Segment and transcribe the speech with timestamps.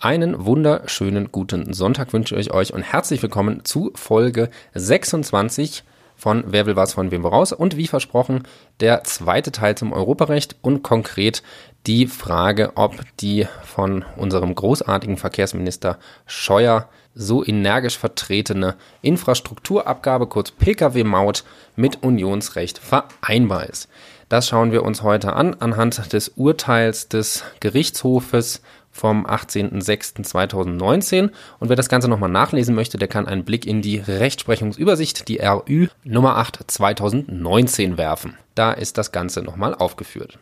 [0.00, 5.82] Einen wunderschönen guten Sonntag wünsche ich euch und herzlich willkommen zu Folge 26
[6.14, 8.44] von Wer will was von wem voraus und wie versprochen
[8.78, 11.42] der zweite Teil zum Europarecht und konkret
[11.88, 21.42] die Frage, ob die von unserem großartigen Verkehrsminister Scheuer so energisch vertretene Infrastrukturabgabe, kurz Pkw-Maut,
[21.74, 23.88] mit Unionsrecht vereinbar ist.
[24.28, 28.62] Das schauen wir uns heute an anhand des Urteils des Gerichtshofes
[28.98, 31.30] vom 18.06.2019.
[31.60, 35.38] Und wer das Ganze nochmal nachlesen möchte, der kann einen Blick in die Rechtsprechungsübersicht, die
[35.38, 38.36] RÜ Nummer 8 2019 werfen.
[38.54, 40.38] Da ist das Ganze nochmal aufgeführt.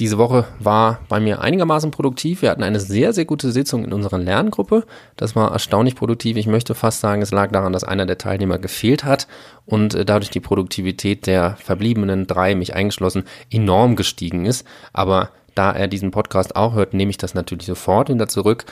[0.00, 2.40] Diese Woche war bei mir einigermaßen produktiv.
[2.40, 4.86] Wir hatten eine sehr, sehr gute Sitzung in unserer Lerngruppe.
[5.16, 6.38] Das war erstaunlich produktiv.
[6.38, 9.28] Ich möchte fast sagen, es lag daran, dass einer der Teilnehmer gefehlt hat
[9.66, 14.66] und äh, dadurch die Produktivität der verbliebenen drei, mich eingeschlossen, enorm gestiegen ist.
[14.94, 18.64] Aber da er diesen Podcast auch hört, nehme ich das natürlich sofort wieder zurück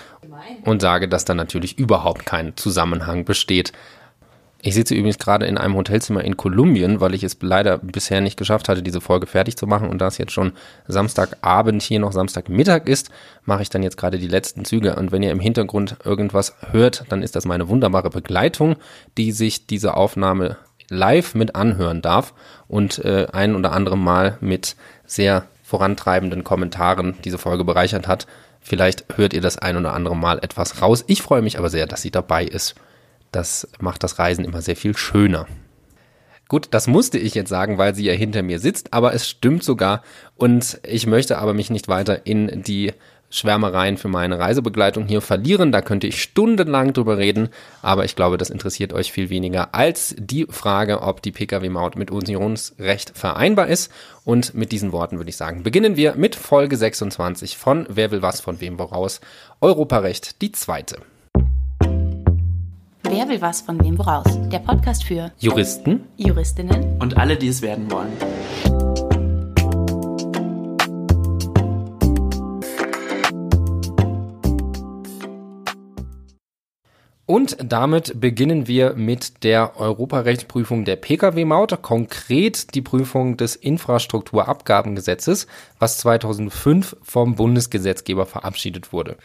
[0.64, 3.72] und sage, dass da natürlich überhaupt kein Zusammenhang besteht.
[4.60, 8.36] Ich sitze übrigens gerade in einem Hotelzimmer in Kolumbien, weil ich es leider bisher nicht
[8.36, 9.88] geschafft hatte, diese Folge fertig zu machen.
[9.88, 10.52] Und da es jetzt schon
[10.88, 13.10] Samstagabend hier noch Samstagmittag ist,
[13.44, 14.96] mache ich dann jetzt gerade die letzten Züge.
[14.96, 18.74] Und wenn ihr im Hintergrund irgendwas hört, dann ist das meine wunderbare Begleitung,
[19.16, 20.56] die sich diese Aufnahme
[20.90, 22.34] live mit anhören darf
[22.66, 24.74] und äh, ein oder andere Mal mit
[25.06, 28.26] sehr vorantreibenden Kommentaren diese Folge bereichert hat.
[28.58, 31.04] Vielleicht hört ihr das ein oder andere Mal etwas raus.
[31.08, 32.74] Ich freue mich aber sehr, dass sie dabei ist.
[33.32, 35.46] Das macht das Reisen immer sehr viel schöner.
[36.48, 39.62] Gut, das musste ich jetzt sagen, weil sie ja hinter mir sitzt, aber es stimmt
[39.62, 40.02] sogar
[40.36, 42.94] und ich möchte aber mich nicht weiter in die
[43.30, 45.72] Schwärmereien für meine Reisebegleitung hier verlieren.
[45.72, 47.48] Da könnte ich stundenlang drüber reden,
[47.82, 52.10] aber ich glaube, das interessiert euch viel weniger als die Frage, ob die Pkw-Maut mit
[52.10, 53.92] Unionsrecht vereinbar ist.
[54.24, 58.22] Und mit diesen Worten würde ich sagen, beginnen wir mit Folge 26 von Wer will
[58.22, 59.20] was von wem woraus?
[59.60, 60.98] Europarecht, die zweite.
[63.02, 64.26] Wer will was von wem woraus?
[64.50, 68.12] Der Podcast für Juristen, Juristinnen und alle, die es werden wollen.
[77.30, 85.46] Und damit beginnen wir mit der Europarechtsprüfung der Pkw-Maut, konkret die Prüfung des Infrastrukturabgabengesetzes,
[85.78, 89.18] was 2005 vom Bundesgesetzgeber verabschiedet wurde.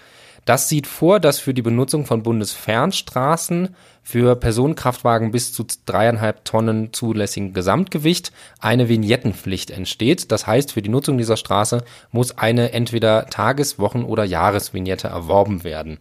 [0.43, 6.91] Das sieht vor, dass für die Benutzung von Bundesfernstraßen für Personenkraftwagen bis zu dreieinhalb Tonnen
[6.91, 10.29] zulässigen Gesamtgewicht eine Vignettenpflicht entsteht.
[10.33, 15.63] Das heißt, für die Nutzung dieser Straße muss eine entweder Tages-, Wochen- oder Jahresvignette erworben
[15.63, 15.99] werden.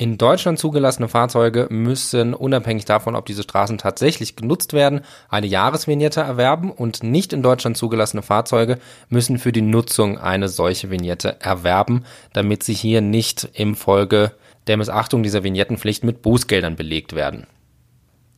[0.00, 6.20] In Deutschland zugelassene Fahrzeuge müssen unabhängig davon, ob diese Straßen tatsächlich genutzt werden, eine Jahresvignette
[6.20, 8.78] erwerben und nicht in Deutschland zugelassene Fahrzeuge
[9.08, 14.30] müssen für die Nutzung eine solche Vignette erwerben, damit sie hier nicht im Folge
[14.68, 17.48] der Missachtung dieser Vignettenpflicht mit Bußgeldern belegt werden.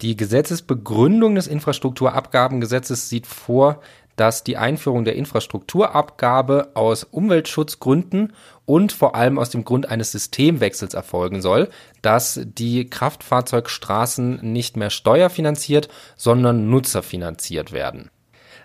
[0.00, 3.82] Die Gesetzesbegründung des Infrastrukturabgabengesetzes sieht vor,
[4.20, 8.34] dass die Einführung der Infrastrukturabgabe aus Umweltschutzgründen
[8.66, 11.70] und vor allem aus dem Grund eines Systemwechsels erfolgen soll,
[12.02, 18.10] dass die Kraftfahrzeugstraßen nicht mehr steuerfinanziert, sondern nutzerfinanziert werden.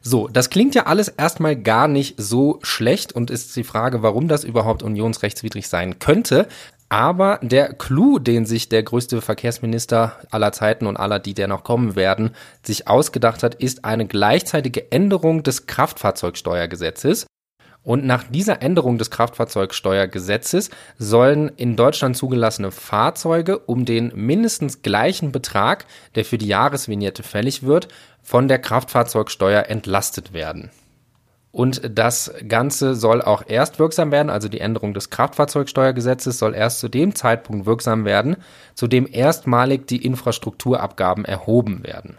[0.02, 4.28] So, das klingt ja alles erstmal gar nicht so schlecht und ist die Frage, warum
[4.28, 6.50] das überhaupt unionsrechtswidrig sein könnte.
[6.90, 11.64] Aber der Clou, den sich der größte Verkehrsminister aller Zeiten und aller, die der noch
[11.64, 12.32] kommen werden,
[12.64, 17.26] sich ausgedacht hat, ist eine gleichzeitige Änderung des Kraftfahrzeugsteuergesetzes.
[17.82, 25.32] Und nach dieser Änderung des Kraftfahrzeugsteuergesetzes sollen in Deutschland zugelassene Fahrzeuge um den mindestens gleichen
[25.32, 25.86] Betrag,
[26.16, 27.88] der für die Jahresvignette fällig wird,
[28.24, 30.72] von der Kraftfahrzeugsteuer entlastet werden.
[31.56, 36.82] Und das Ganze soll auch erst wirksam werden, also die Änderung des Kraftfahrzeugsteuergesetzes soll erst
[36.82, 38.36] zu dem Zeitpunkt wirksam werden,
[38.74, 42.18] zu dem erstmalig die Infrastrukturabgaben erhoben werden.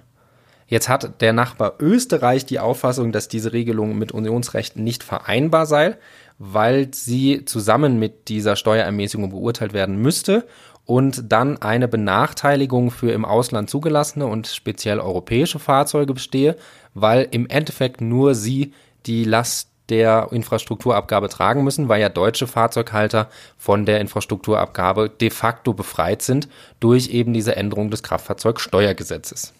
[0.68, 5.98] Jetzt hat der Nachbar Österreich die Auffassung, dass diese Regelung mit Unionsrecht nicht vereinbar sei,
[6.38, 10.46] weil sie zusammen mit dieser Steuerermäßigung beurteilt werden müsste
[10.86, 16.56] und dann eine Benachteiligung für im Ausland zugelassene und speziell europäische Fahrzeuge bestehe,
[16.94, 18.72] weil im Endeffekt nur sie
[19.06, 25.72] die Last der Infrastrukturabgabe tragen müssen, weil ja deutsche Fahrzeughalter von der Infrastrukturabgabe de facto
[25.72, 26.48] befreit sind
[26.80, 29.52] durch eben diese Änderung des Kraftfahrzeugsteuergesetzes.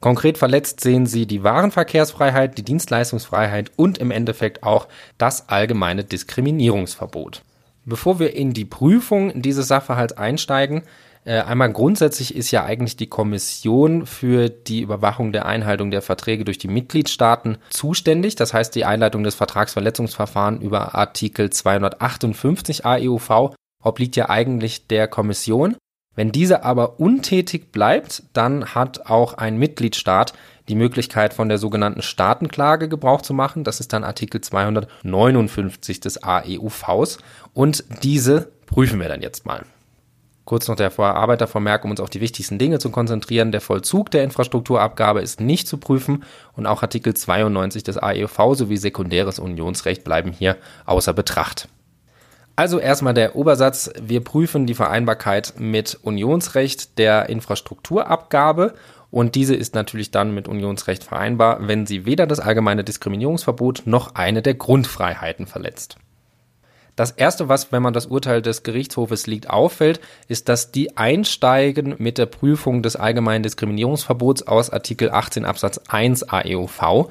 [0.00, 4.86] Konkret verletzt sehen sie die Warenverkehrsfreiheit, die Dienstleistungsfreiheit und im Endeffekt auch
[5.16, 7.42] das allgemeine Diskriminierungsverbot.
[7.84, 10.82] Bevor wir in die Prüfung dieses Sachverhalts einsteigen,
[11.28, 16.58] einmal grundsätzlich ist ja eigentlich die Kommission für die Überwachung der Einhaltung der Verträge durch
[16.58, 18.34] die Mitgliedstaaten zuständig.
[18.36, 25.76] Das heißt, die Einleitung des Vertragsverletzungsverfahrens über Artikel 258 AEUV obliegt ja eigentlich der Kommission.
[26.14, 30.32] Wenn diese aber untätig bleibt, dann hat auch ein Mitgliedstaat
[30.68, 33.64] die Möglichkeit von der sogenannten Staatenklage Gebrauch zu machen.
[33.64, 37.18] Das ist dann Artikel 259 des AEUVs
[37.54, 39.64] und diese prüfen wir dann jetzt mal.
[40.48, 43.52] Kurz noch der Vorarbeitervermerk, um uns auf die wichtigsten Dinge zu konzentrieren.
[43.52, 46.24] Der Vollzug der Infrastrukturabgabe ist nicht zu prüfen
[46.56, 50.56] und auch Artikel 92 des AEUV sowie sekundäres Unionsrecht bleiben hier
[50.86, 51.68] außer Betracht.
[52.56, 53.90] Also erstmal der Obersatz.
[54.00, 58.72] Wir prüfen die Vereinbarkeit mit Unionsrecht der Infrastrukturabgabe
[59.10, 64.14] und diese ist natürlich dann mit Unionsrecht vereinbar, wenn sie weder das allgemeine Diskriminierungsverbot noch
[64.14, 65.98] eine der Grundfreiheiten verletzt.
[66.98, 71.94] Das erste, was, wenn man das Urteil des Gerichtshofes liegt, auffällt, ist, dass die einsteigen
[71.98, 77.08] mit der Prüfung des allgemeinen Diskriminierungsverbots aus Artikel 18 Absatz 1 AEUV,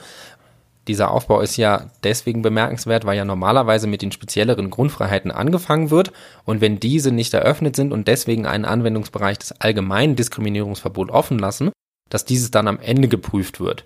[0.90, 6.12] dieser Aufbau ist ja deswegen bemerkenswert, weil ja normalerweise mit den spezielleren Grundfreiheiten angefangen wird
[6.44, 11.72] und wenn diese nicht eröffnet sind und deswegen einen Anwendungsbereich des allgemeinen Diskriminierungsverbots offen lassen,
[12.10, 13.86] dass dieses dann am Ende geprüft wird.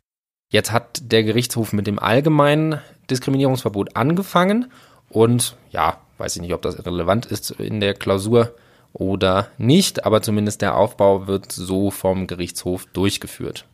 [0.52, 4.72] Jetzt hat der Gerichtshof mit dem allgemeinen Diskriminierungsverbot angefangen
[5.12, 8.54] und ja, weiß ich nicht, ob das relevant ist in der Klausur
[8.94, 13.66] oder nicht, aber zumindest der Aufbau wird so vom Gerichtshof durchgeführt.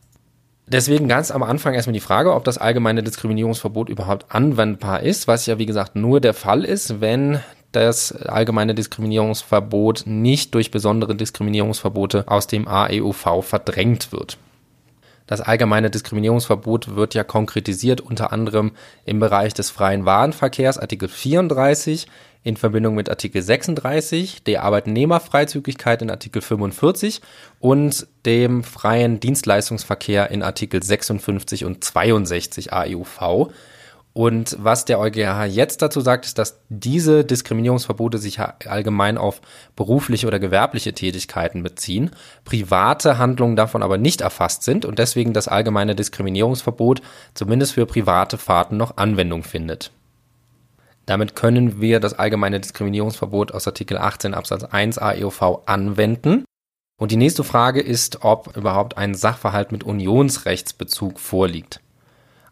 [0.66, 5.46] Deswegen ganz am Anfang erstmal die Frage, ob das allgemeine Diskriminierungsverbot überhaupt anwendbar ist, was
[5.46, 7.40] ja wie gesagt nur der Fall ist, wenn
[7.72, 14.36] das allgemeine Diskriminierungsverbot nicht durch besondere Diskriminierungsverbote aus dem AEUV verdrängt wird.
[15.28, 18.72] Das allgemeine Diskriminierungsverbot wird ja konkretisiert unter anderem
[19.04, 22.08] im Bereich des freien Warenverkehrs, Artikel 34,
[22.44, 27.20] in Verbindung mit Artikel 36, der Arbeitnehmerfreizügigkeit in Artikel 45
[27.60, 33.50] und dem freien Dienstleistungsverkehr in Artikel 56 und 62 AEUV.
[34.18, 39.40] Und was der EuGH jetzt dazu sagt, ist, dass diese Diskriminierungsverbote sich allgemein auf
[39.76, 42.10] berufliche oder gewerbliche Tätigkeiten beziehen,
[42.44, 47.00] private Handlungen davon aber nicht erfasst sind und deswegen das allgemeine Diskriminierungsverbot
[47.34, 49.92] zumindest für private Fahrten noch Anwendung findet.
[51.06, 56.44] Damit können wir das allgemeine Diskriminierungsverbot aus Artikel 18 Absatz 1 AEUV anwenden.
[56.98, 61.80] Und die nächste Frage ist, ob überhaupt ein Sachverhalt mit Unionsrechtsbezug vorliegt.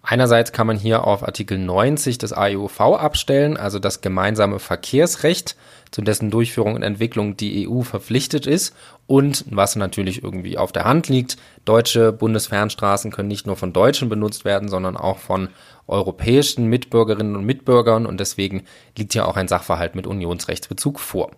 [0.09, 5.57] Einerseits kann man hier auf Artikel 90 des AEUV abstellen, also das gemeinsame Verkehrsrecht,
[5.91, 8.73] zu dessen Durchführung und Entwicklung die EU verpflichtet ist
[9.09, 14.09] und was natürlich irgendwie auf der Hand liegt, deutsche Bundesfernstraßen können nicht nur von Deutschen
[14.09, 15.49] benutzt werden, sondern auch von
[15.89, 18.63] europäischen Mitbürgerinnen und Mitbürgern und deswegen
[18.97, 21.33] liegt hier auch ein Sachverhalt mit Unionsrechtsbezug vor.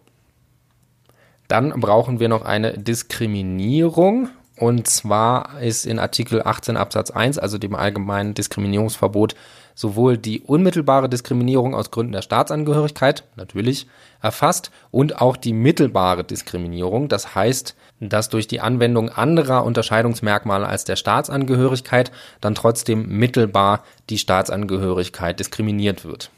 [1.47, 7.59] Dann brauchen wir noch eine Diskriminierung und zwar ist in Artikel 18 Absatz 1, also
[7.59, 9.35] dem allgemeinen Diskriminierungsverbot,
[9.75, 13.87] sowohl die unmittelbare Diskriminierung aus Gründen der Staatsangehörigkeit, natürlich,
[14.21, 17.09] erfasst und auch die mittelbare Diskriminierung.
[17.09, 22.11] Das heißt, dass durch die Anwendung anderer Unterscheidungsmerkmale als der Staatsangehörigkeit
[22.41, 26.31] dann trotzdem mittelbar die Staatsangehörigkeit diskriminiert wird.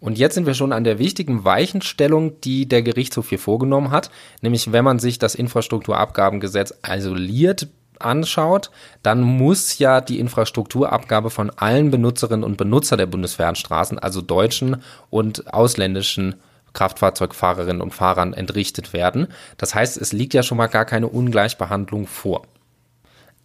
[0.00, 4.10] Und jetzt sind wir schon an der wichtigen Weichenstellung, die der Gerichtshof hier vorgenommen hat,
[4.42, 7.68] nämlich wenn man sich das Infrastrukturabgabengesetz isoliert
[7.98, 8.70] anschaut,
[9.02, 15.52] dann muss ja die Infrastrukturabgabe von allen Benutzerinnen und Benutzer der Bundesfernstraßen, also deutschen und
[15.54, 16.34] ausländischen
[16.72, 19.28] Kraftfahrzeugfahrerinnen und Fahrern entrichtet werden.
[19.56, 22.42] Das heißt, es liegt ja schon mal gar keine Ungleichbehandlung vor.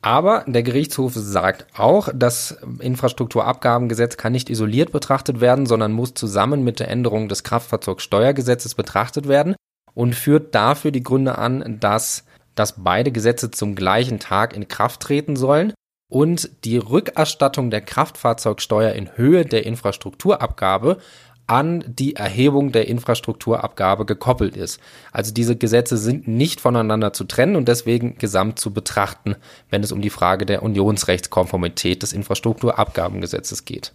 [0.01, 6.63] Aber der Gerichtshof sagt auch, das Infrastrukturabgabengesetz kann nicht isoliert betrachtet werden, sondern muss zusammen
[6.63, 9.55] mit der Änderung des Kraftfahrzeugsteuergesetzes betrachtet werden
[9.93, 12.23] und führt dafür die Gründe an, dass,
[12.55, 15.73] dass beide Gesetze zum gleichen Tag in Kraft treten sollen
[16.09, 20.97] und die Rückerstattung der Kraftfahrzeugsteuer in Höhe der Infrastrukturabgabe
[21.49, 24.79] an die Erhebung der Infrastrukturabgabe gekoppelt ist.
[25.11, 29.35] Also diese Gesetze sind nicht voneinander zu trennen und deswegen gesamt zu betrachten,
[29.69, 33.93] wenn es um die Frage der Unionsrechtskonformität des Infrastrukturabgabengesetzes geht.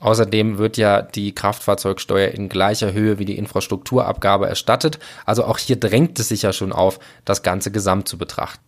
[0.00, 4.98] Außerdem wird ja die Kraftfahrzeugsteuer in gleicher Höhe wie die Infrastrukturabgabe erstattet.
[5.26, 8.62] Also auch hier drängt es sich ja schon auf, das Ganze gesamt zu betrachten.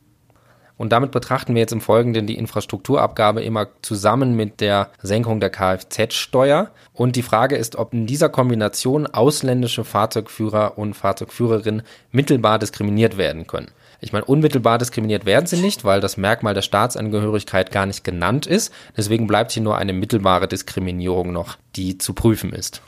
[0.80, 5.50] Und damit betrachten wir jetzt im Folgenden die Infrastrukturabgabe immer zusammen mit der Senkung der
[5.50, 6.70] Kfz-Steuer.
[6.94, 11.82] Und die Frage ist, ob in dieser Kombination ausländische Fahrzeugführer und Fahrzeugführerinnen
[12.12, 13.72] mittelbar diskriminiert werden können.
[14.00, 18.46] Ich meine, unmittelbar diskriminiert werden sie nicht, weil das Merkmal der Staatsangehörigkeit gar nicht genannt
[18.46, 18.72] ist.
[18.96, 22.80] Deswegen bleibt hier nur eine mittelbare Diskriminierung noch, die zu prüfen ist.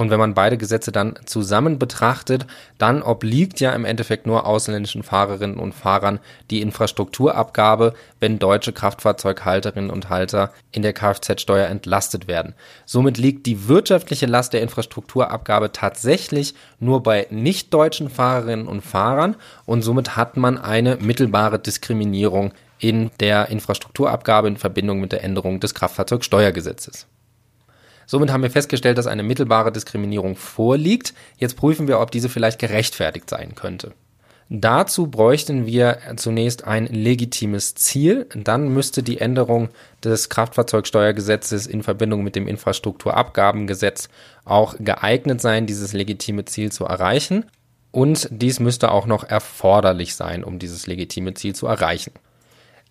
[0.00, 2.46] Und wenn man beide Gesetze dann zusammen betrachtet,
[2.78, 9.90] dann obliegt ja im Endeffekt nur ausländischen Fahrerinnen und Fahrern die Infrastrukturabgabe, wenn deutsche Kraftfahrzeughalterinnen
[9.90, 12.54] und Halter in der Kfz-Steuer entlastet werden.
[12.86, 19.36] Somit liegt die wirtschaftliche Last der Infrastrukturabgabe tatsächlich nur bei nicht deutschen Fahrerinnen und Fahrern
[19.66, 25.60] und somit hat man eine mittelbare Diskriminierung in der Infrastrukturabgabe in Verbindung mit der Änderung
[25.60, 27.06] des Kraftfahrzeugsteuergesetzes.
[28.10, 31.14] Somit haben wir festgestellt, dass eine mittelbare Diskriminierung vorliegt.
[31.36, 33.92] Jetzt prüfen wir, ob diese vielleicht gerechtfertigt sein könnte.
[34.48, 38.26] Dazu bräuchten wir zunächst ein legitimes Ziel.
[38.34, 39.68] Dann müsste die Änderung
[40.02, 44.08] des Kraftfahrzeugsteuergesetzes in Verbindung mit dem Infrastrukturabgabengesetz
[44.44, 47.44] auch geeignet sein, dieses legitime Ziel zu erreichen.
[47.92, 52.10] Und dies müsste auch noch erforderlich sein, um dieses legitime Ziel zu erreichen.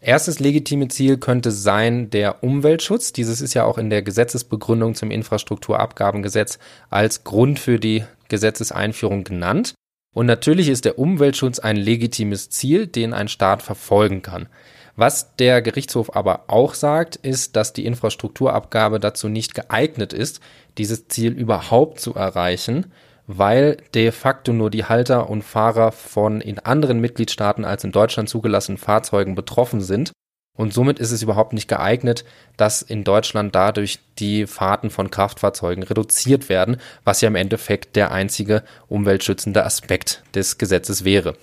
[0.01, 3.11] Erstes legitime Ziel könnte sein der Umweltschutz.
[3.11, 6.57] Dieses ist ja auch in der Gesetzesbegründung zum Infrastrukturabgabengesetz
[6.89, 9.73] als Grund für die Gesetzeseinführung genannt.
[10.15, 14.47] Und natürlich ist der Umweltschutz ein legitimes Ziel, den ein Staat verfolgen kann.
[14.95, 20.39] Was der Gerichtshof aber auch sagt, ist, dass die Infrastrukturabgabe dazu nicht geeignet ist,
[20.77, 22.91] dieses Ziel überhaupt zu erreichen
[23.31, 28.27] weil de facto nur die Halter und Fahrer von in anderen Mitgliedstaaten als in Deutschland
[28.27, 30.11] zugelassenen Fahrzeugen betroffen sind.
[30.57, 32.25] Und somit ist es überhaupt nicht geeignet,
[32.57, 38.11] dass in Deutschland dadurch die Fahrten von Kraftfahrzeugen reduziert werden, was ja im Endeffekt der
[38.11, 41.35] einzige umweltschützende Aspekt des Gesetzes wäre.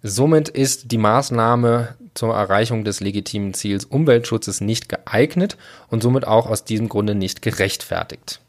[0.00, 5.56] Somit ist die Maßnahme zur Erreichung des legitimen Ziels Umweltschutzes nicht geeignet
[5.88, 8.41] und somit auch aus diesem Grunde nicht gerechtfertigt.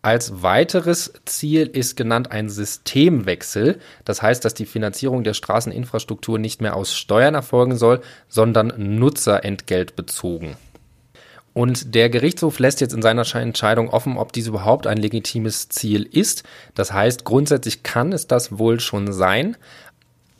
[0.00, 3.80] Als weiteres Ziel ist genannt ein Systemwechsel.
[4.04, 9.96] Das heißt, dass die Finanzierung der Straßeninfrastruktur nicht mehr aus Steuern erfolgen soll, sondern Nutzerentgelt
[9.96, 10.56] bezogen.
[11.52, 16.04] Und der Gerichtshof lässt jetzt in seiner Entscheidung offen, ob dies überhaupt ein legitimes Ziel
[16.04, 16.44] ist.
[16.74, 19.56] Das heißt, grundsätzlich kann es das wohl schon sein,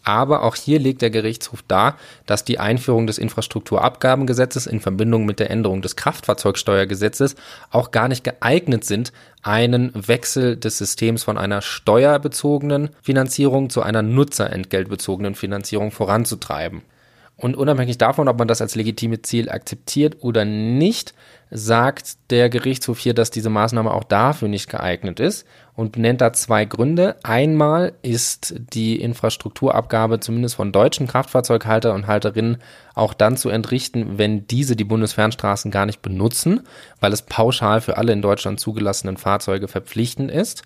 [0.08, 5.38] aber auch hier legt der Gerichtshof dar, dass die Einführung des Infrastrukturabgabengesetzes in Verbindung mit
[5.38, 7.36] der Änderung des Kraftfahrzeugsteuergesetzes
[7.70, 9.12] auch gar nicht geeignet sind,
[9.42, 16.80] einen Wechsel des Systems von einer steuerbezogenen Finanzierung zu einer nutzerentgeltbezogenen Finanzierung voranzutreiben.
[17.36, 21.12] Und unabhängig davon, ob man das als legitime Ziel akzeptiert oder nicht,
[21.50, 26.32] sagt der Gerichtshof hier, dass diese Maßnahme auch dafür nicht geeignet ist und nennt da
[26.32, 27.16] zwei Gründe.
[27.22, 32.58] Einmal ist die Infrastrukturabgabe zumindest von deutschen Kraftfahrzeughalter und Halterinnen
[32.94, 36.62] auch dann zu entrichten, wenn diese die Bundesfernstraßen gar nicht benutzen,
[37.00, 40.62] weil es pauschal für alle in Deutschland zugelassenen Fahrzeuge verpflichtend ist.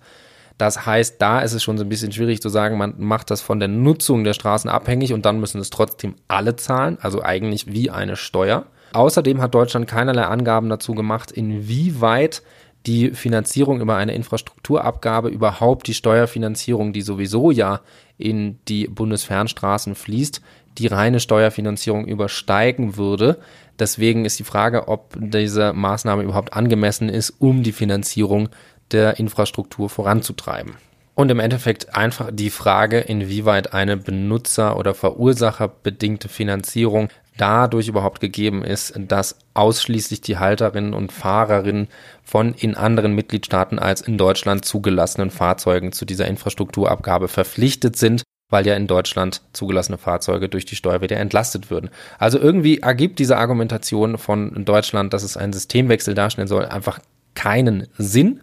[0.57, 3.41] Das heißt, da ist es schon so ein bisschen schwierig zu sagen, man macht das
[3.41, 7.71] von der Nutzung der Straßen abhängig und dann müssen es trotzdem alle zahlen, also eigentlich
[7.71, 8.65] wie eine Steuer.
[8.93, 12.43] Außerdem hat Deutschland keinerlei Angaben dazu gemacht, inwieweit
[12.85, 17.81] die Finanzierung über eine Infrastrukturabgabe überhaupt die Steuerfinanzierung, die sowieso ja
[18.17, 20.41] in die Bundesfernstraßen fließt,
[20.77, 23.39] die reine Steuerfinanzierung übersteigen würde.
[23.79, 28.49] Deswegen ist die Frage, ob diese Maßnahme überhaupt angemessen ist, um die Finanzierung
[28.91, 30.75] der Infrastruktur voranzutreiben.
[31.15, 38.63] Und im Endeffekt einfach die Frage, inwieweit eine benutzer- oder verursacherbedingte Finanzierung dadurch überhaupt gegeben
[38.63, 41.87] ist, dass ausschließlich die Halterinnen und Fahrerinnen
[42.23, 48.67] von in anderen Mitgliedstaaten als in Deutschland zugelassenen Fahrzeugen zu dieser Infrastrukturabgabe verpflichtet sind, weil
[48.67, 51.89] ja in Deutschland zugelassene Fahrzeuge durch die Steuer wieder entlastet würden.
[52.19, 56.99] Also irgendwie ergibt diese Argumentation von Deutschland, dass es einen Systemwechsel darstellen soll, einfach
[57.33, 58.41] keinen Sinn.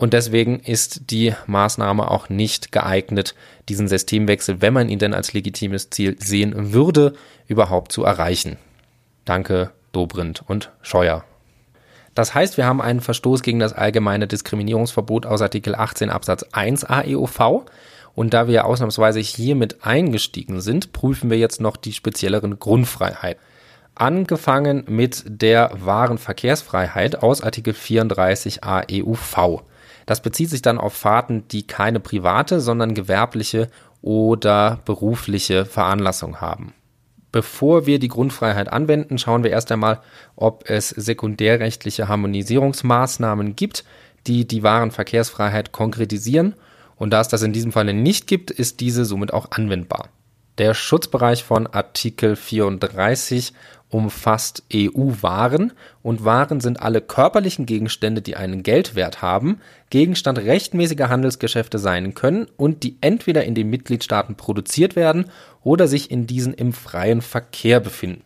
[0.00, 3.34] Und deswegen ist die Maßnahme auch nicht geeignet,
[3.68, 7.12] diesen Systemwechsel, wenn man ihn denn als legitimes Ziel sehen würde,
[7.48, 8.56] überhaupt zu erreichen.
[9.26, 11.22] Danke, Dobrindt und Scheuer.
[12.14, 16.84] Das heißt, wir haben einen Verstoß gegen das allgemeine Diskriminierungsverbot aus Artikel 18 Absatz 1
[16.84, 17.66] AEOV.
[18.14, 23.42] Und da wir ausnahmsweise hier mit eingestiegen sind, prüfen wir jetzt noch die spezielleren Grundfreiheiten.
[23.94, 29.62] Angefangen mit der wahren Verkehrsfreiheit aus Artikel 34 AEUV.
[30.10, 33.68] Das bezieht sich dann auf Fahrten, die keine private, sondern gewerbliche
[34.02, 36.74] oder berufliche Veranlassung haben.
[37.30, 40.00] Bevor wir die Grundfreiheit anwenden, schauen wir erst einmal,
[40.34, 43.84] ob es sekundärrechtliche Harmonisierungsmaßnahmen gibt,
[44.26, 46.56] die die wahren Verkehrsfreiheit konkretisieren.
[46.96, 50.08] Und da es das in diesem Falle nicht gibt, ist diese somit auch anwendbar.
[50.58, 53.52] Der Schutzbereich von Artikel 34
[53.90, 61.78] umfasst EU-Waren und Waren sind alle körperlichen Gegenstände, die einen Geldwert haben, Gegenstand rechtmäßiger Handelsgeschäfte
[61.78, 65.26] sein können und die entweder in den Mitgliedstaaten produziert werden
[65.62, 68.22] oder sich in diesen im freien Verkehr befinden.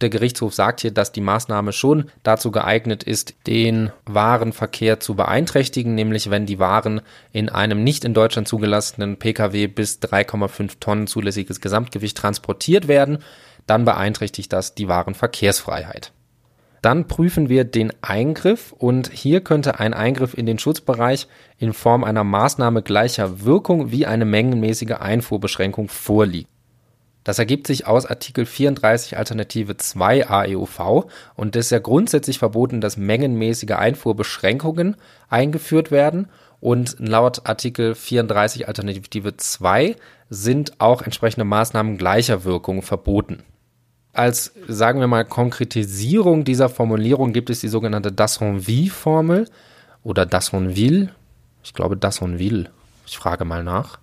[0.00, 5.94] Der Gerichtshof sagt hier, dass die Maßnahme schon dazu geeignet ist, den Warenverkehr zu beeinträchtigen,
[5.94, 7.00] nämlich wenn die Waren
[7.32, 13.18] in einem nicht in Deutschland zugelassenen Pkw bis 3,5 Tonnen zulässiges Gesamtgewicht transportiert werden,
[13.66, 16.12] dann beeinträchtigt das die Warenverkehrsfreiheit.
[16.82, 22.04] Dann prüfen wir den Eingriff und hier könnte ein Eingriff in den Schutzbereich in Form
[22.04, 26.48] einer Maßnahme gleicher Wirkung wie eine mengenmäßige Einfuhrbeschränkung vorliegen.
[27.24, 31.06] Das ergibt sich aus Artikel 34 Alternative 2 AEUV
[31.36, 34.96] und es ist ja grundsätzlich verboten, dass mengenmäßige Einfuhrbeschränkungen
[35.30, 36.28] eingeführt werden
[36.60, 39.96] und laut Artikel 34 Alternative 2
[40.28, 43.42] sind auch entsprechende Maßnahmen gleicher Wirkung verboten.
[44.14, 49.48] Als, sagen wir mal, Konkretisierung dieser Formulierung gibt es die sogenannte Dassonville-Formel
[50.04, 51.10] oder Dassonville.
[51.64, 52.70] Ich glaube Dassonville.
[53.06, 53.98] Ich frage mal nach.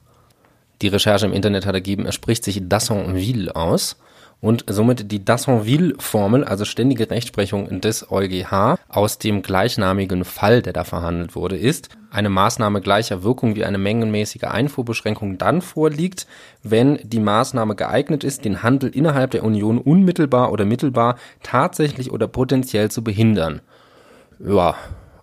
[0.82, 3.96] Die Recherche im Internet hat ergeben, er spricht sich Dassonville aus
[4.42, 10.84] und somit die Dassonville-Formel, also ständige Rechtsprechung des EuGH aus dem gleichnamigen Fall, der da
[10.84, 16.28] verhandelt wurde, ist, eine Maßnahme gleicher Wirkung wie eine mengenmäßige Einfuhrbeschränkung dann vorliegt,
[16.64, 22.28] wenn die Maßnahme geeignet ist, den Handel innerhalb der Union unmittelbar oder mittelbar tatsächlich oder
[22.28, 23.62] potenziell zu behindern.
[24.40, 24.76] Ja,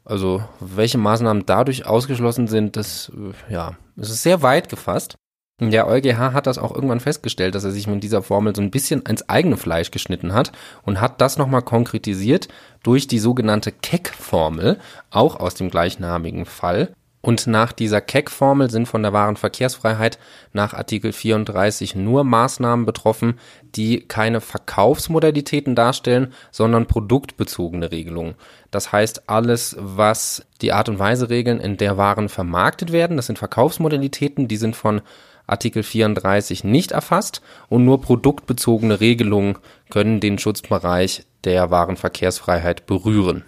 [0.04, 3.12] also welche Maßnahmen dadurch ausgeschlossen sind, das
[3.50, 5.16] ja, es ist sehr weit gefasst.
[5.60, 8.70] Der EuGH hat das auch irgendwann festgestellt, dass er sich mit dieser Formel so ein
[8.70, 10.52] bisschen ins eigene Fleisch geschnitten hat
[10.84, 12.46] und hat das nochmal konkretisiert
[12.84, 14.78] durch die sogenannte Keck-Formel,
[15.10, 16.92] auch aus dem gleichnamigen Fall.
[17.20, 20.20] Und nach dieser Keck-Formel sind von der wahren Verkehrsfreiheit
[20.52, 23.40] nach Artikel 34 nur Maßnahmen betroffen,
[23.74, 28.36] die keine Verkaufsmodalitäten darstellen, sondern produktbezogene Regelungen.
[28.70, 33.26] Das heißt, alles, was die Art und Weise regeln, in der Waren vermarktet werden, das
[33.26, 35.00] sind Verkaufsmodalitäten, die sind von
[35.48, 39.58] Artikel 34 nicht erfasst und nur produktbezogene Regelungen
[39.90, 43.44] können den Schutzbereich der Warenverkehrsfreiheit berühren.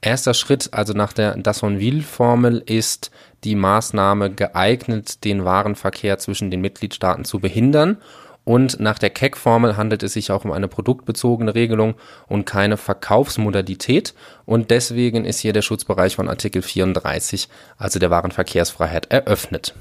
[0.00, 3.10] Erster Schritt, also nach der Dassonville-Formel, ist
[3.44, 7.98] die Maßnahme geeignet, den Warenverkehr zwischen den Mitgliedstaaten zu behindern.
[8.44, 11.96] Und nach der Keck-Formel handelt es sich auch um eine produktbezogene Regelung
[12.28, 14.14] und keine Verkaufsmodalität.
[14.46, 19.74] Und deswegen ist hier der Schutzbereich von Artikel 34, also der Warenverkehrsfreiheit, eröffnet.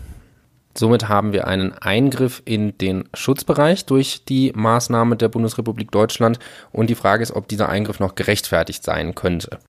[0.77, 6.37] Somit haben wir einen Eingriff in den Schutzbereich durch die Maßnahme der Bundesrepublik Deutschland
[6.71, 9.59] und die Frage ist, ob dieser Eingriff noch gerechtfertigt sein könnte.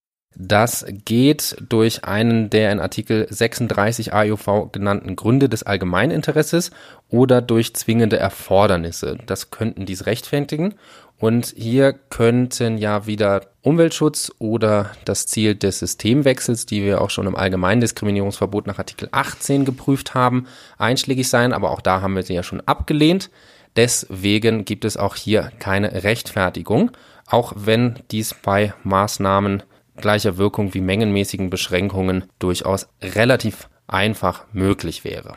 [0.40, 6.70] Das geht durch einen der in Artikel 36 AUV genannten Gründe des Allgemeininteresses
[7.08, 9.18] oder durch zwingende Erfordernisse.
[9.26, 10.76] Das könnten dies rechtfertigen
[11.18, 17.26] und hier könnten ja wieder Umweltschutz oder das Ziel des Systemwechsels, die wir auch schon
[17.26, 20.46] im Allgemeindiskriminierungsverbot nach Artikel 18 geprüft haben,
[20.78, 21.52] einschlägig sein.
[21.52, 23.30] Aber auch da haben wir sie ja schon abgelehnt.
[23.74, 26.92] Deswegen gibt es auch hier keine Rechtfertigung,
[27.26, 29.64] auch wenn dies bei Maßnahmen
[30.00, 35.36] gleicher Wirkung wie mengenmäßigen Beschränkungen durchaus relativ einfach möglich wäre.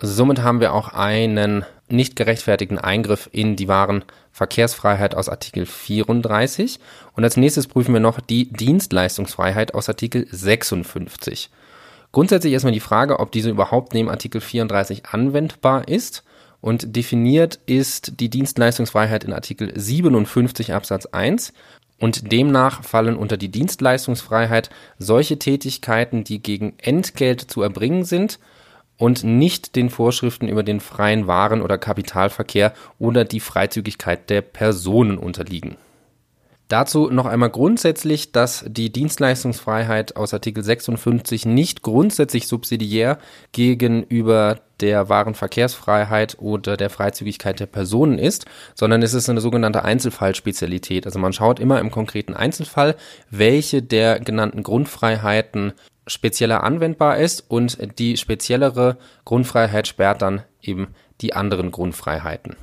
[0.00, 6.80] Somit haben wir auch einen nicht gerechtfertigten Eingriff in die wahren Verkehrsfreiheit aus Artikel 34.
[7.14, 11.50] Und als nächstes prüfen wir noch die Dienstleistungsfreiheit aus Artikel 56.
[12.10, 16.24] Grundsätzlich erstmal die Frage, ob diese überhaupt neben Artikel 34 anwendbar ist.
[16.60, 21.52] Und definiert ist die Dienstleistungsfreiheit in Artikel 57 Absatz 1.
[22.02, 28.40] Und demnach fallen unter die Dienstleistungsfreiheit solche Tätigkeiten, die gegen Entgelt zu erbringen sind
[28.98, 35.16] und nicht den Vorschriften über den freien Waren- oder Kapitalverkehr oder die Freizügigkeit der Personen
[35.16, 35.76] unterliegen.
[36.72, 43.18] Dazu noch einmal grundsätzlich, dass die Dienstleistungsfreiheit aus Artikel 56 nicht grundsätzlich subsidiär
[43.52, 51.04] gegenüber der Warenverkehrsfreiheit oder der Freizügigkeit der Personen ist, sondern es ist eine sogenannte Einzelfallspezialität.
[51.04, 52.96] Also man schaut immer im konkreten Einzelfall,
[53.28, 55.74] welche der genannten Grundfreiheiten
[56.06, 62.56] spezieller anwendbar ist und die speziellere Grundfreiheit sperrt dann eben die anderen Grundfreiheiten.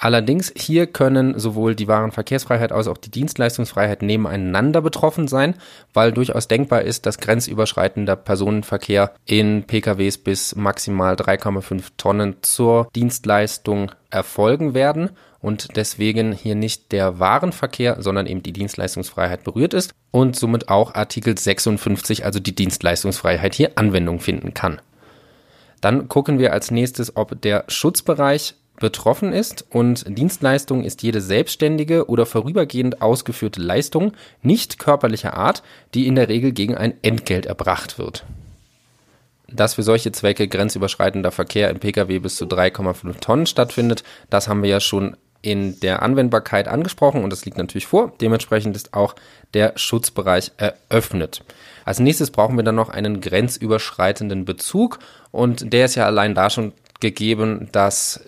[0.00, 5.56] Allerdings hier können sowohl die Warenverkehrsfreiheit als auch die Dienstleistungsfreiheit nebeneinander betroffen sein,
[5.92, 13.90] weil durchaus denkbar ist, dass grenzüberschreitender Personenverkehr in PKWs bis maximal 3,5 Tonnen zur Dienstleistung
[14.10, 20.36] erfolgen werden und deswegen hier nicht der Warenverkehr, sondern eben die Dienstleistungsfreiheit berührt ist und
[20.36, 24.80] somit auch Artikel 56, also die Dienstleistungsfreiheit hier Anwendung finden kann.
[25.80, 32.08] Dann gucken wir als nächstes, ob der Schutzbereich betroffen ist und Dienstleistung ist jede selbstständige
[32.08, 34.12] oder vorübergehend ausgeführte Leistung
[34.42, 35.62] nicht körperlicher Art,
[35.94, 38.24] die in der Regel gegen ein Entgelt erbracht wird
[39.50, 44.04] dass für solche Zwecke grenzüberschreitender Verkehr im Pkw bis zu 3,5 Tonnen stattfindet.
[44.30, 48.12] Das haben wir ja schon in der Anwendbarkeit angesprochen und das liegt natürlich vor.
[48.20, 49.14] Dementsprechend ist auch
[49.54, 51.44] der Schutzbereich eröffnet.
[51.84, 54.98] Als nächstes brauchen wir dann noch einen grenzüberschreitenden Bezug
[55.30, 58.24] und der ist ja allein da schon gegeben, dass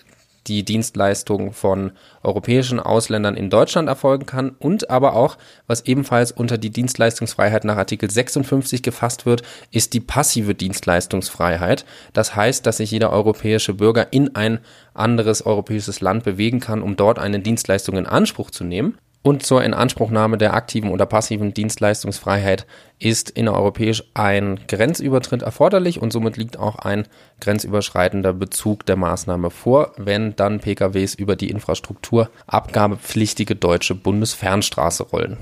[0.51, 1.91] die Dienstleistung von
[2.23, 7.77] europäischen Ausländern in Deutschland erfolgen kann und aber auch, was ebenfalls unter die Dienstleistungsfreiheit nach
[7.77, 11.85] Artikel 56 gefasst wird, ist die passive Dienstleistungsfreiheit.
[12.13, 14.59] Das heißt, dass sich jeder europäische Bürger in ein
[14.93, 18.97] anderes europäisches Land bewegen kann, um dort eine Dienstleistung in Anspruch zu nehmen.
[19.23, 22.65] Und zur Inanspruchnahme der aktiven oder passiven Dienstleistungsfreiheit
[22.97, 27.07] ist innereuropäisch ein Grenzübertritt erforderlich und somit liegt auch ein
[27.39, 35.37] grenzüberschreitender Bezug der Maßnahme vor, wenn dann PKWs über die Infrastrukturabgabepflichtige deutsche Bundesfernstraße rollen.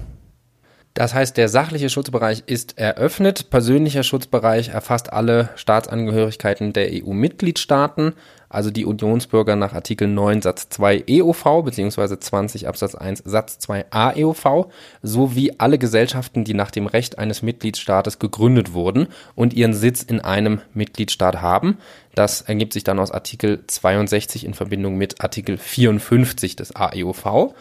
[0.93, 3.49] Das heißt, der sachliche Schutzbereich ist eröffnet.
[3.49, 8.13] Persönlicher Schutzbereich erfasst alle Staatsangehörigkeiten der EU-Mitgliedstaaten
[8.49, 12.19] also die Unionsbürger nach Artikel 9 Satz 2 EOV bzw.
[12.19, 14.67] 20 Absatz 1 Satz 2 AEOV
[15.03, 20.19] sowie alle Gesellschaften, die nach dem Recht eines Mitgliedstaates gegründet wurden und ihren Sitz in
[20.19, 21.77] einem Mitgliedstaat haben.
[22.15, 27.53] Das ergibt sich dann aus Artikel 62 in Verbindung mit Artikel 54 des AEOV.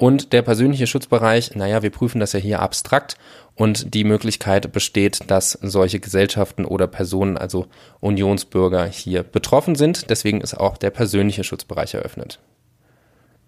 [0.00, 3.18] Und der persönliche Schutzbereich, naja, wir prüfen das ja hier abstrakt
[3.54, 7.66] und die Möglichkeit besteht, dass solche Gesellschaften oder Personen, also
[8.00, 10.08] Unionsbürger, hier betroffen sind.
[10.08, 12.38] Deswegen ist auch der persönliche Schutzbereich eröffnet.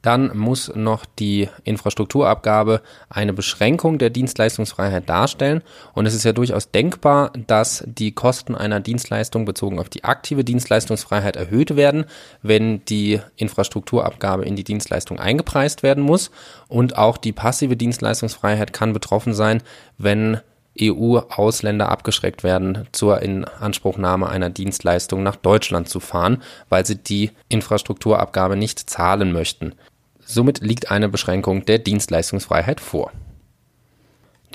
[0.03, 5.63] Dann muss noch die Infrastrukturabgabe eine Beschränkung der Dienstleistungsfreiheit darstellen.
[5.95, 10.45] Und es ist ja durchaus denkbar, dass die Kosten einer Dienstleistung bezogen auf die aktive
[10.45, 12.05] Dienstleistungsfreiheit erhöht werden,
[12.43, 16.33] wenn die Infrastrukturabgabe in die Dienstleistung eingepreist werden muss.
[16.69, 19.63] Und auch die passive Dienstleistungsfreiheit kann betroffen sein,
[19.99, 20.41] wenn
[20.81, 28.57] EU-Ausländer abgeschreckt werden, zur Inanspruchnahme einer Dienstleistung nach Deutschland zu fahren, weil sie die Infrastrukturabgabe
[28.57, 29.75] nicht zahlen möchten.
[30.25, 33.13] Somit liegt eine Beschränkung der Dienstleistungsfreiheit vor.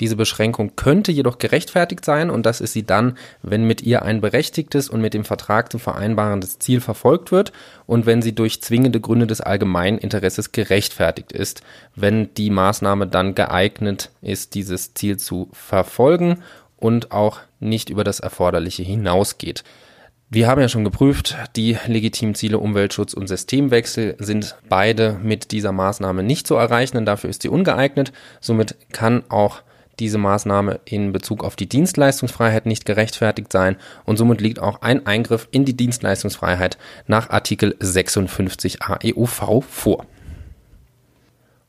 [0.00, 4.20] Diese Beschränkung könnte jedoch gerechtfertigt sein und das ist sie dann, wenn mit ihr ein
[4.20, 7.52] berechtigtes und mit dem Vertrag zu vereinbarendes Ziel verfolgt wird
[7.86, 11.62] und wenn sie durch zwingende Gründe des allgemeinen Interesses gerechtfertigt ist,
[11.96, 16.42] wenn die Maßnahme dann geeignet ist, dieses Ziel zu verfolgen
[16.76, 19.64] und auch nicht über das Erforderliche hinausgeht.
[20.30, 25.72] Wir haben ja schon geprüft, die legitimen Ziele Umweltschutz und Systemwechsel sind beide mit dieser
[25.72, 28.12] Maßnahme nicht zu erreichen, denn dafür ist sie ungeeignet.
[28.38, 29.62] Somit kann auch
[29.98, 35.06] diese Maßnahme in Bezug auf die Dienstleistungsfreiheit nicht gerechtfertigt sein und somit liegt auch ein
[35.06, 40.04] Eingriff in die Dienstleistungsfreiheit nach Artikel 56 AEUV vor.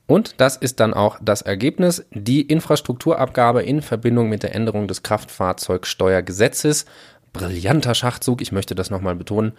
[0.06, 2.04] Und das ist dann auch das Ergebnis.
[2.12, 6.88] Die Infrastrukturabgabe in Verbindung mit der Änderung des Kraftfahrzeugsteuergesetzes
[7.34, 9.54] brillanter Schachzug, ich möchte das nochmal betonen,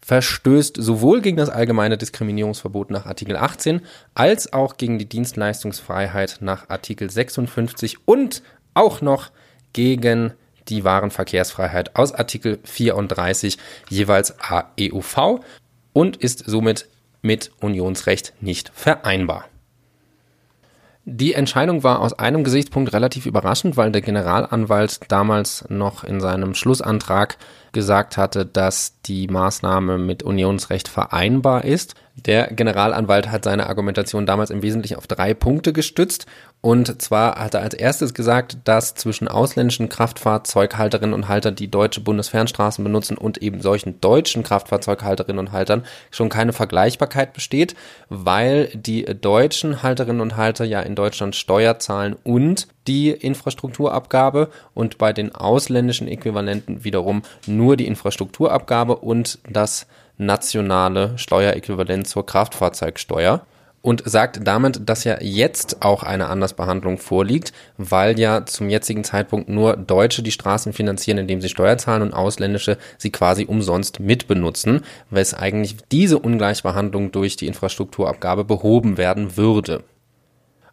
[0.00, 3.80] verstößt sowohl gegen das allgemeine Diskriminierungsverbot nach Artikel 18
[4.14, 8.42] als auch gegen die Dienstleistungsfreiheit nach Artikel 56 und
[8.74, 9.30] auch noch
[9.72, 10.32] gegen
[10.68, 13.58] die Warenverkehrsfreiheit aus Artikel 34
[13.88, 15.40] jeweils AEUV
[15.92, 16.88] und ist somit
[17.22, 19.46] mit Unionsrecht nicht vereinbar.
[21.08, 26.52] Die Entscheidung war aus einem Gesichtspunkt relativ überraschend, weil der Generalanwalt damals noch in seinem
[26.54, 27.36] Schlussantrag
[27.76, 31.94] gesagt hatte, dass die Maßnahme mit Unionsrecht vereinbar ist.
[32.14, 36.24] Der Generalanwalt hat seine Argumentation damals im Wesentlichen auf drei Punkte gestützt.
[36.62, 42.00] Und zwar hat er als erstes gesagt, dass zwischen ausländischen Kraftfahrzeughalterinnen und Haltern, die deutsche
[42.00, 47.76] Bundesfernstraßen benutzen und eben solchen deutschen Kraftfahrzeughalterinnen und Haltern schon keine Vergleichbarkeit besteht,
[48.08, 54.98] weil die deutschen Halterinnen und Halter ja in Deutschland Steuer zahlen und die Infrastrukturabgabe und
[54.98, 63.44] bei den ausländischen Äquivalenten wiederum nur die Infrastrukturabgabe und das nationale Steueräquivalent zur Kraftfahrzeugsteuer
[63.86, 69.48] und sagt damit, dass ja jetzt auch eine Andersbehandlung vorliegt, weil ja zum jetzigen Zeitpunkt
[69.48, 74.82] nur Deutsche die Straßen finanzieren, indem sie Steuer zahlen und Ausländische sie quasi umsonst mitbenutzen,
[75.10, 79.84] wes eigentlich diese Ungleichbehandlung durch die Infrastrukturabgabe behoben werden würde.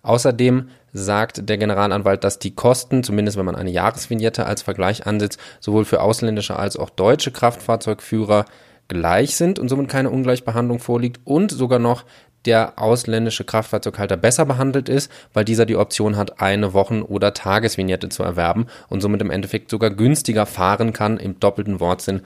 [0.04, 5.40] Außerdem sagt der Generalanwalt, dass die Kosten, zumindest wenn man eine Jahresvignette als Vergleich ansetzt,
[5.60, 8.46] sowohl für ausländische als auch deutsche Kraftfahrzeugführer
[8.90, 12.04] gleich sind und somit keine Ungleichbehandlung vorliegt und sogar noch
[12.46, 18.10] der ausländische Kraftfahrzeughalter besser behandelt ist, weil dieser die Option hat, eine Wochen- oder Tagesvignette
[18.10, 22.22] zu erwerben und somit im Endeffekt sogar günstiger fahren kann im doppelten Wortsinn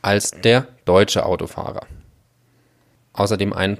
[0.00, 1.86] als der deutsche Autofahrer.
[3.12, 3.78] Außerdem ein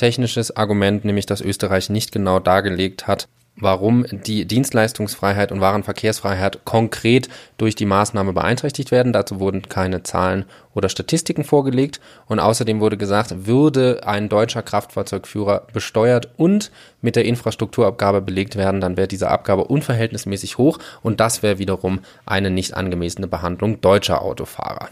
[0.00, 7.28] prozesstechnisches Argument, nämlich dass Österreich nicht genau dargelegt hat, warum die Dienstleistungsfreiheit und Warenverkehrsfreiheit konkret
[7.58, 9.12] durch die Maßnahme beeinträchtigt werden.
[9.12, 12.00] Dazu wurden keine Zahlen oder Statistiken vorgelegt.
[12.26, 16.70] Und außerdem wurde gesagt, würde ein deutscher Kraftfahrzeugführer besteuert und
[17.02, 22.00] mit der Infrastrukturabgabe belegt werden, dann wäre diese Abgabe unverhältnismäßig hoch und das wäre wiederum
[22.24, 24.88] eine nicht angemessene Behandlung deutscher Autofahrer.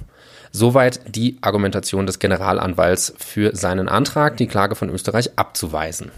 [0.52, 6.10] Soweit die Argumentation des Generalanwalts für seinen Antrag, die Klage von Österreich abzuweisen.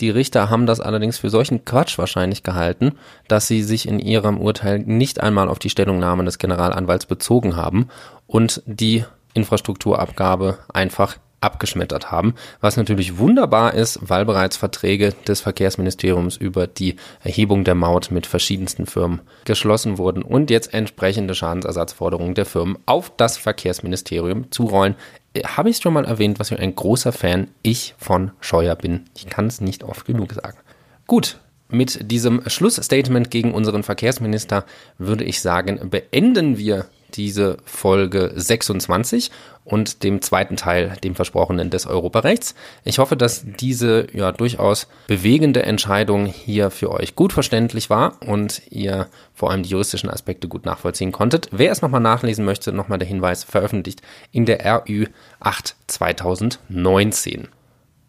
[0.00, 2.92] Die Richter haben das allerdings für solchen Quatsch wahrscheinlich gehalten,
[3.28, 7.88] dass sie sich in ihrem Urteil nicht einmal auf die Stellungnahme des Generalanwalts bezogen haben
[8.26, 16.36] und die Infrastrukturabgabe einfach abgeschmettert haben, was natürlich wunderbar ist, weil bereits Verträge des Verkehrsministeriums
[16.36, 22.46] über die Erhebung der Maut mit verschiedensten Firmen geschlossen wurden und jetzt entsprechende Schadensersatzforderungen der
[22.46, 24.96] Firmen auf das Verkehrsministerium zurollen.
[25.44, 29.04] Habe ich es schon mal erwähnt, was für ein großer Fan ich von Scheuer bin.
[29.16, 30.58] Ich kann es nicht oft genug sagen.
[31.06, 34.64] Gut, mit diesem Schlussstatement gegen unseren Verkehrsminister
[34.96, 39.30] würde ich sagen, beenden wir diese Folge 26
[39.64, 42.54] und dem zweiten Teil, dem versprochenen des Europarechts.
[42.84, 48.62] Ich hoffe, dass diese ja durchaus bewegende Entscheidung hier für euch gut verständlich war und
[48.70, 51.48] ihr vor allem die juristischen Aspekte gut nachvollziehen konntet.
[51.50, 55.06] Wer es nochmal nachlesen möchte, nochmal der Hinweis, veröffentlicht in der RÜ
[55.40, 57.48] 8 2019.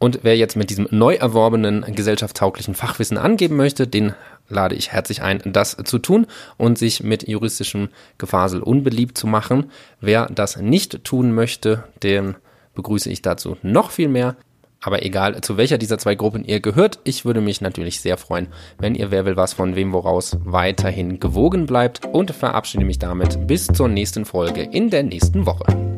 [0.06, 4.13] Und wer jetzt mit diesem neu erworbenen gesellschaftstauglichen Fachwissen angeben möchte, den
[4.48, 7.89] lade ich herzlich ein, das zu tun und sich mit juristischem
[8.20, 9.72] Gefasel unbeliebt zu machen.
[10.00, 12.36] Wer das nicht tun möchte, den
[12.76, 14.36] begrüße ich dazu noch viel mehr.
[14.80, 18.50] Aber egal, zu welcher dieser zwei Gruppen ihr gehört, ich würde mich natürlich sehr freuen,
[18.78, 23.48] wenn ihr Wer will was von wem woraus weiterhin gewogen bleibt und verabschiede mich damit
[23.48, 25.95] bis zur nächsten Folge in der nächsten Woche.